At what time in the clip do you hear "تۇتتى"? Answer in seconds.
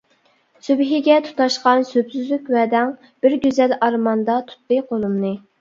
4.49-4.83